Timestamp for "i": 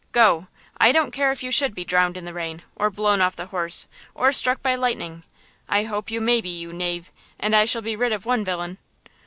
0.79-0.91, 5.69-5.83, 7.55-7.65